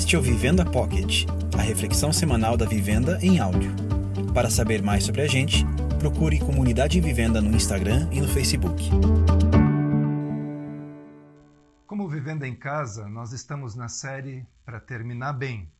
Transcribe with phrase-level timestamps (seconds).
[0.00, 1.26] Este é o Vivenda Pocket,
[1.56, 3.70] a reflexão semanal da vivenda em áudio.
[4.32, 5.62] Para saber mais sobre a gente,
[5.98, 8.82] procure Comunidade Vivenda no Instagram e no Facebook.
[11.86, 15.70] Como Vivenda em Casa, nós estamos na série Para Terminar Bem.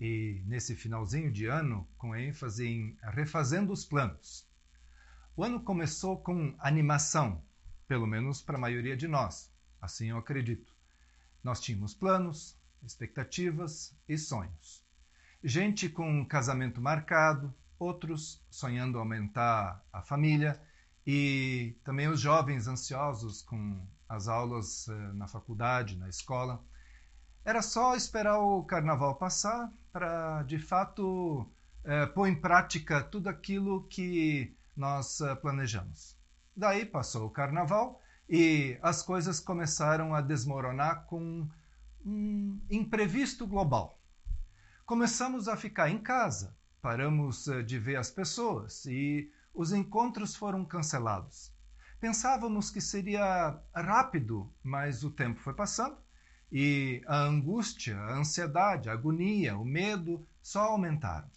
[0.00, 4.48] E nesse finalzinho de ano, com ênfase em refazendo os planos.
[5.36, 7.42] O ano começou com animação,
[7.88, 9.50] pelo menos para a maioria de nós,
[9.82, 10.72] assim eu acredito.
[11.42, 12.56] Nós tínhamos planos,
[12.86, 14.84] expectativas e sonhos.
[15.42, 20.60] Gente com casamento marcado, outros sonhando aumentar a família
[21.06, 26.62] e também os jovens ansiosos com as aulas eh, na faculdade, na escola.
[27.44, 31.48] Era só esperar o carnaval passar para, de fato,
[31.84, 36.16] eh, pôr em prática tudo aquilo que nós eh, planejamos.
[36.56, 41.48] Daí passou o carnaval e as coisas começaram a desmoronar com
[42.06, 44.00] um imprevisto global.
[44.84, 50.64] Começamos a ficar em casa, paramos eh, de ver as pessoas e os encontros foram
[50.64, 51.52] cancelados.
[51.98, 55.98] Pensávamos que seria rápido, mas o tempo foi passando
[56.52, 61.28] e a angústia, a ansiedade, a agonia, o medo só aumentaram.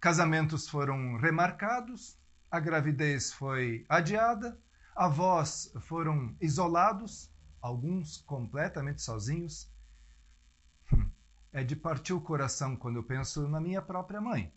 [0.00, 2.18] Casamentos foram remarcados,
[2.50, 4.58] a gravidez foi adiada,
[4.96, 7.30] avós foram isolados,
[7.60, 9.71] alguns completamente sozinhos.
[11.52, 14.52] É de partir o coração quando eu penso na minha própria mãe.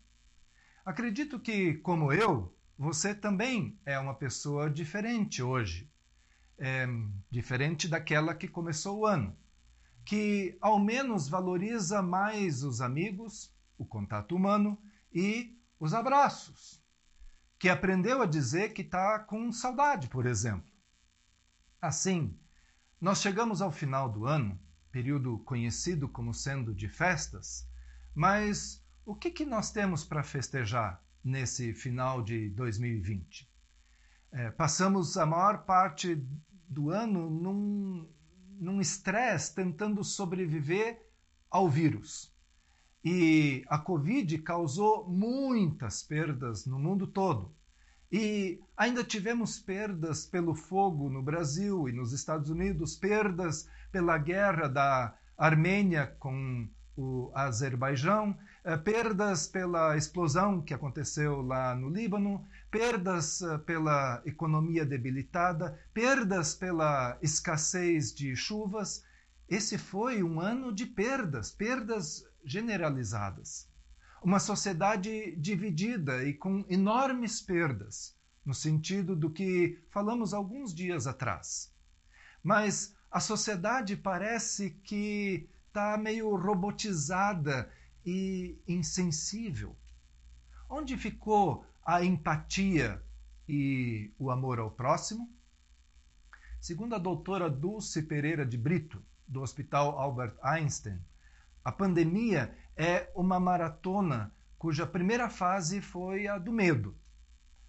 [0.86, 5.92] Acredito que, como eu, você também é uma pessoa diferente hoje.
[6.58, 6.88] É,
[7.30, 9.36] diferente daquela que começou o ano.
[10.06, 16.82] Que ao menos valoriza mais os amigos, o contato humano e os abraços.
[17.60, 20.72] Que aprendeu a dizer que está com saudade, por exemplo.
[21.82, 22.38] Assim,
[23.02, 24.60] nós chegamos ao final do ano,
[24.96, 27.68] período conhecido como sendo de festas,
[28.14, 33.46] mas o que, que nós temos para festejar nesse final de 2020?
[34.32, 36.26] É, passamos a maior parte
[36.70, 37.30] do ano
[38.58, 41.06] num estresse tentando sobreviver
[41.52, 42.34] ao vírus.
[43.04, 47.54] E a Covid causou muitas perdas no mundo todo.
[48.12, 54.68] E ainda tivemos perdas pelo fogo no Brasil e nos Estados Unidos, perdas pela guerra
[54.68, 63.42] da Armênia com o Azerbaijão, eh, perdas pela explosão que aconteceu lá no Líbano, perdas
[63.42, 69.04] eh, pela economia debilitada, perdas pela escassez de chuvas.
[69.50, 73.68] Esse foi um ano de perdas, perdas generalizadas
[74.26, 81.72] uma sociedade dividida e com enormes perdas, no sentido do que falamos alguns dias atrás.
[82.42, 87.72] Mas a sociedade parece que está meio robotizada
[88.04, 89.76] e insensível.
[90.68, 93.00] Onde ficou a empatia
[93.48, 95.32] e o amor ao próximo?
[96.60, 101.00] Segundo a doutora Dulce Pereira de Brito, do Hospital Albert Einstein,
[101.66, 106.96] a pandemia é uma maratona cuja primeira fase foi a do medo.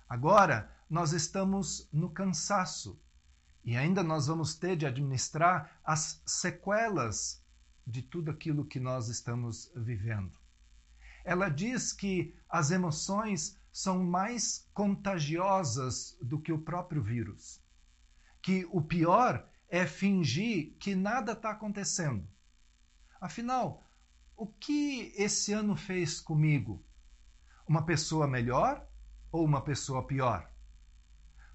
[0.07, 3.01] Agora nós estamos no cansaço
[3.65, 7.43] e ainda nós vamos ter de administrar as sequelas
[7.87, 10.39] de tudo aquilo que nós estamos vivendo.
[11.25, 17.63] Ela diz que as emoções são mais contagiosas do que o próprio vírus.
[18.43, 22.29] Que o pior é fingir que nada está acontecendo.
[23.21, 23.86] Afinal,
[24.37, 26.85] o que esse ano fez comigo?
[27.67, 28.87] Uma pessoa melhor
[29.33, 30.51] ou uma pessoa pior?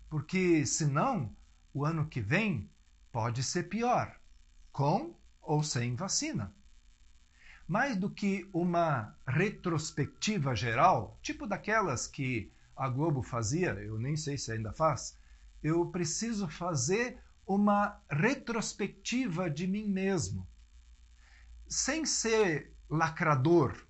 [0.09, 1.34] Porque senão,
[1.74, 2.70] o ano que vem
[3.12, 4.20] pode ser pior,
[4.72, 6.53] com ou sem vacina.
[7.68, 14.38] Mais do que uma retrospectiva geral, tipo daquelas que a Globo fazia, eu nem sei
[14.40, 15.18] se ainda faz,
[15.62, 20.51] eu preciso fazer uma retrospectiva de mim mesmo
[21.72, 23.88] sem ser lacrador.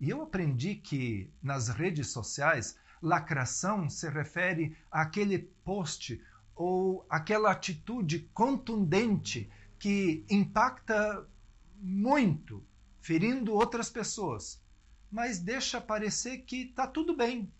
[0.00, 6.22] E eu aprendi que nas redes sociais, lacração se refere àquele post
[6.54, 11.26] ou aquela atitude contundente que impacta
[11.74, 12.64] muito,
[13.00, 14.62] ferindo outras pessoas,
[15.10, 17.52] mas deixa parecer que está tudo bem.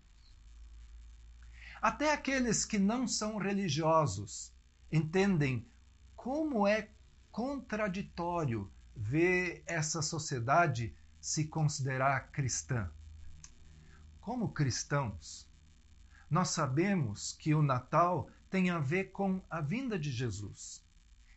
[1.81, 4.53] Até aqueles que não são religiosos
[4.89, 5.67] entendem
[6.15, 6.89] como é
[7.31, 12.89] contraditório ver essa sociedade se considerar cristã.
[14.19, 15.49] Como cristãos,
[16.29, 20.85] nós sabemos que o Natal tem a ver com a vinda de Jesus.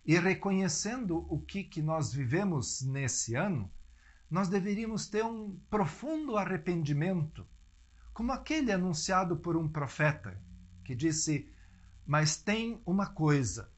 [0.05, 3.71] E reconhecendo o que, que nós vivemos nesse ano,
[4.31, 7.47] nós deveríamos ter um profundo arrependimento,
[8.13, 10.39] como aquele anunciado por um profeta,
[10.85, 11.49] que disse:
[12.07, 13.71] Mas tem uma coisa,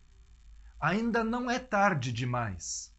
[0.81, 2.96] ainda não é tarde demais.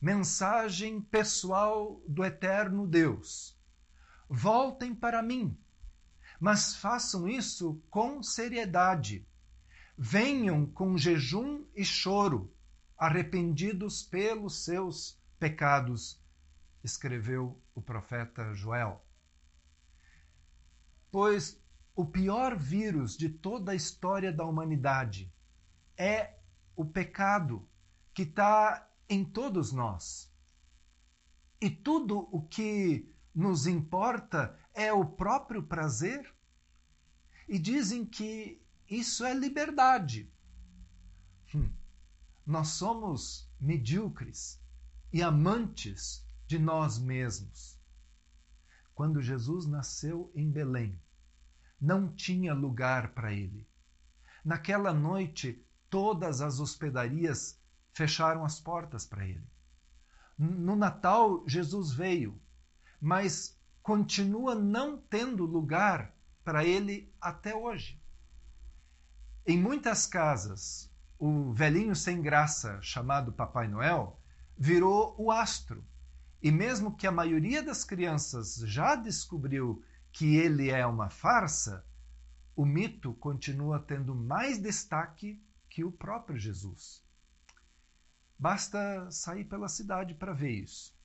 [0.00, 3.58] Mensagem pessoal do eterno Deus.
[4.28, 5.58] Voltem para mim,
[6.38, 9.26] mas façam isso com seriedade.
[9.96, 12.54] Venham com jejum e choro,
[12.96, 16.22] arrependidos pelos seus pecados,
[16.84, 19.04] escreveu o profeta Joel.
[21.10, 21.60] Pois
[21.96, 25.32] o pior vírus de toda a história da humanidade
[25.96, 26.34] é
[26.76, 27.68] o pecado
[28.14, 30.30] que está em todos nós.
[31.60, 36.32] E tudo o que nos importa é o próprio prazer.
[37.48, 40.30] E dizem que isso é liberdade.
[41.54, 41.70] Hum.
[42.46, 44.60] Nós somos medíocres
[45.12, 47.78] e amantes de nós mesmos.
[48.94, 51.00] Quando Jesus nasceu em Belém,
[51.80, 53.66] não tinha lugar para ele.
[54.44, 57.57] Naquela noite, todas as hospedarias
[57.98, 59.44] fecharam as portas para ele.
[60.38, 62.40] No Natal, Jesus veio,
[63.00, 66.14] mas continua não tendo lugar
[66.44, 68.00] para ele até hoje.
[69.44, 74.16] Em muitas casas, o velhinho sem graça chamado Papai Noel
[74.56, 75.84] virou o astro.
[76.40, 81.84] E mesmo que a maioria das crianças já descobriu que ele é uma farsa,
[82.54, 87.07] o mito continua tendo mais destaque que o próprio Jesus.
[88.38, 90.96] Basta sair pela cidade para ver isso.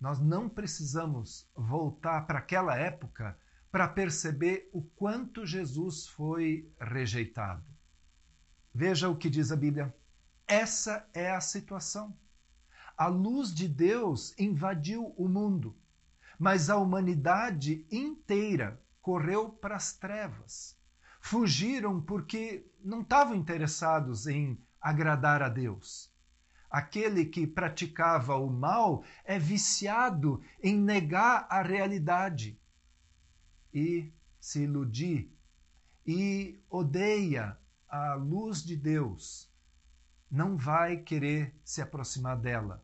[0.00, 3.36] Nós não precisamos voltar para aquela época
[3.72, 7.64] para perceber o quanto Jesus foi rejeitado.
[8.72, 9.92] Veja o que diz a Bíblia.
[10.46, 12.16] Essa é a situação.
[12.96, 15.76] A luz de Deus invadiu o mundo,
[16.38, 20.78] mas a humanidade inteira correu para as trevas.
[21.20, 26.11] Fugiram porque não estavam interessados em agradar a Deus.
[26.72, 32.58] Aquele que praticava o mal é viciado em negar a realidade
[33.74, 34.10] e
[34.40, 35.30] se iludir
[36.06, 39.52] e odeia a luz de Deus.
[40.30, 42.82] Não vai querer se aproximar dela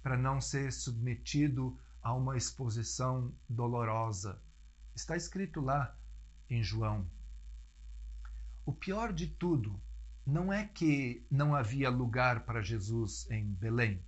[0.00, 4.40] para não ser submetido a uma exposição dolorosa
[4.94, 5.98] Está escrito lá
[6.48, 7.10] em João.
[8.64, 9.82] O pior de tudo
[10.26, 14.02] não é que não havia lugar para Jesus em Belém,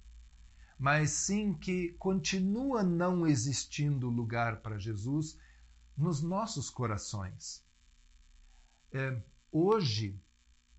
[0.79, 5.39] mas sim que continua não existindo lugar para Jesus
[5.97, 7.65] nos nossos corações.
[8.93, 9.21] É,
[9.51, 10.19] hoje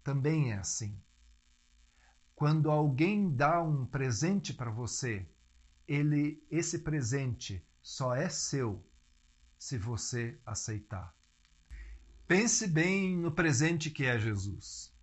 [0.04, 1.00] também é assim.
[2.36, 5.28] Quando alguém dá um presente para você,
[5.88, 8.84] ele, esse presente só é seu
[9.58, 11.16] se você aceitar.
[12.28, 14.94] Pense bem no presente que é Jesus.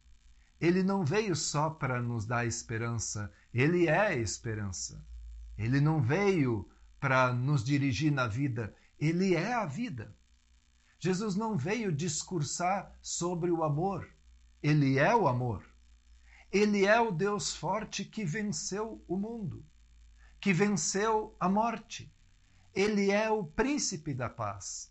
[0.65, 5.07] Ele não veio só para nos dar esperança, ele é esperança.
[5.59, 6.67] Ele não veio
[6.99, 10.17] para nos dirigir na vida, ele é a vida.
[10.99, 14.09] Jesus não veio discursar sobre o amor,
[14.63, 15.63] ele é o amor.
[16.51, 19.63] Ele é o Deus forte que venceu o mundo,
[20.41, 22.11] que venceu a morte,
[22.75, 24.91] ele é o príncipe da paz.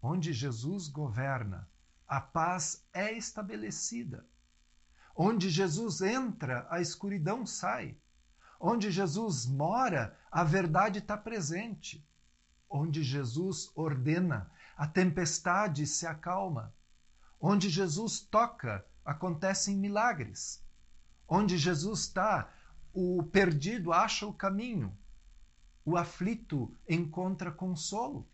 [0.00, 1.68] Onde Jesus governa,
[2.06, 4.24] a paz é estabelecida.
[5.16, 7.96] Onde Jesus entra, a escuridão sai.
[8.60, 12.06] Onde Jesus mora, a verdade está presente.
[12.68, 16.74] Onde Jesus ordena, a tempestade se acalma.
[17.40, 20.62] Onde Jesus toca, acontecem milagres.
[21.26, 22.52] Onde Jesus está,
[22.92, 24.96] o perdido acha o caminho
[25.86, 28.28] o aflito encontra consolo.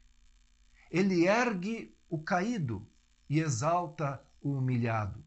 [0.91, 2.89] Ele ergue o caído
[3.29, 5.23] e exalta o humilhado.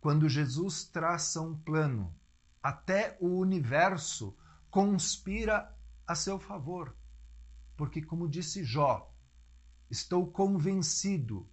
[0.00, 2.14] Quando Jesus traça um plano,
[2.62, 4.36] até o universo
[4.70, 5.74] conspira
[6.06, 6.96] a seu favor.
[7.76, 9.12] Porque, como disse Jó,
[9.90, 11.50] estou convencido,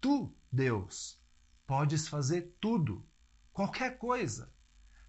[0.00, 1.22] tu, Deus,
[1.66, 3.06] podes fazer tudo,
[3.52, 4.52] qualquer coisa.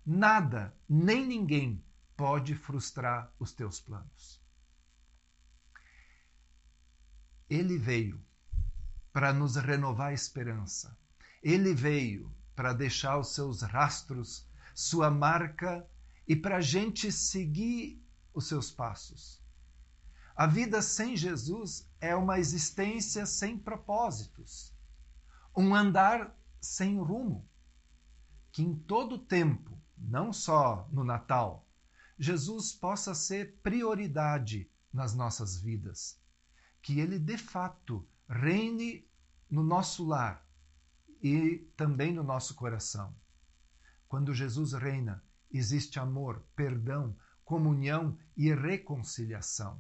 [0.05, 1.83] Nada, nem ninguém
[2.15, 4.41] pode frustrar os teus planos.
[7.49, 8.23] Ele veio
[9.11, 10.97] para nos renovar a esperança.
[11.41, 15.87] Ele veio para deixar os seus rastros, sua marca
[16.27, 18.01] e para a gente seguir
[18.33, 19.41] os seus passos.
[20.35, 24.73] A vida sem Jesus é uma existência sem propósitos,
[25.55, 27.47] um andar sem rumo,
[28.51, 31.67] que em todo tempo, não só no Natal,
[32.17, 36.19] Jesus possa ser prioridade nas nossas vidas.
[36.81, 39.07] Que Ele, de fato, reine
[39.49, 40.42] no nosso lar
[41.23, 43.15] e também no nosso coração.
[44.09, 47.15] Quando Jesus reina, existe amor, perdão,
[47.45, 49.79] comunhão e reconciliação.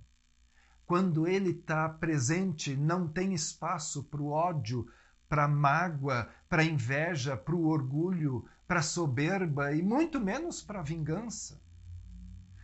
[0.85, 4.87] Quando Ele está presente, não tem espaço para o ódio,
[5.27, 10.61] para a mágoa, para a inveja, para o orgulho, para a soberba e muito menos
[10.61, 11.61] para a vingança.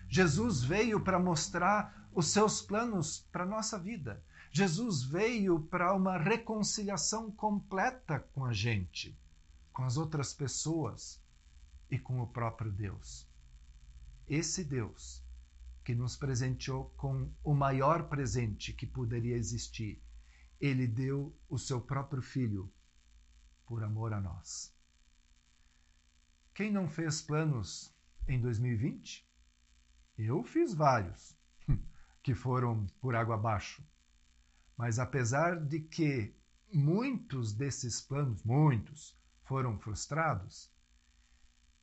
[0.08, 4.24] Jesus veio para mostrar os seus planos para a nossa vida.
[4.52, 9.18] Jesus veio para uma reconciliação completa com a gente,
[9.72, 11.22] com as outras pessoas
[11.90, 13.28] e com o próprio Deus.
[14.28, 15.24] Esse Deus
[15.84, 20.02] que nos presenteou com o maior presente que poderia existir,
[20.60, 22.72] ele deu o seu próprio filho
[23.66, 24.74] por amor a nós.
[26.54, 27.96] Quem não fez planos
[28.28, 29.28] em 2020?
[30.18, 31.38] Eu fiz vários,
[32.22, 33.84] que foram por água abaixo.
[34.80, 36.34] Mas apesar de que
[36.74, 40.72] muitos desses planos, muitos, foram frustrados,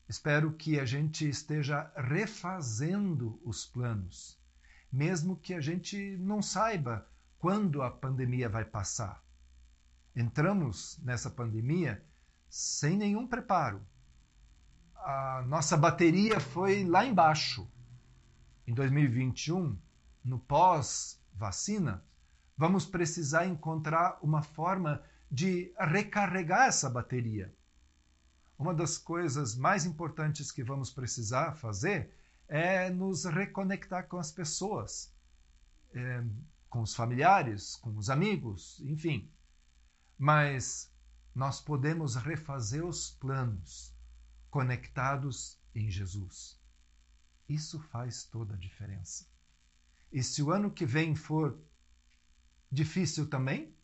[0.08, 4.40] espero que a gente esteja refazendo os planos,
[4.90, 7.06] mesmo que a gente não saiba
[7.38, 9.22] quando a pandemia vai passar.
[10.14, 12.02] Entramos nessa pandemia
[12.48, 13.86] sem nenhum preparo.
[14.94, 17.70] A nossa bateria foi lá embaixo
[18.66, 19.78] em 2021,
[20.24, 22.02] no pós-vacina,
[22.56, 27.54] vamos precisar encontrar uma forma de recarregar essa bateria.
[28.58, 32.10] Uma das coisas mais importantes que vamos precisar fazer
[32.48, 35.12] é nos reconectar com as pessoas,
[35.92, 36.24] é,
[36.70, 39.30] com os familiares, com os amigos, enfim.
[40.16, 40.90] Mas
[41.34, 43.94] nós podemos refazer os planos
[44.50, 46.58] conectados em Jesus.
[47.46, 49.26] Isso faz toda a diferença.
[50.10, 51.58] E se o ano que vem for
[52.70, 53.74] difícil também?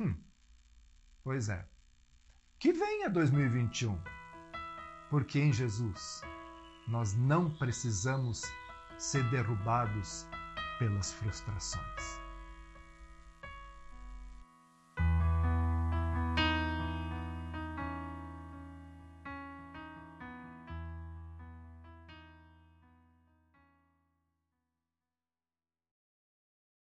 [0.00, 0.14] Hum,
[1.22, 1.68] pois é.
[2.58, 3.98] Que venha 2021.
[5.10, 6.22] Porque em Jesus
[6.88, 8.42] nós não precisamos
[8.98, 10.26] ser derrubados
[10.78, 12.21] pelas frustrações.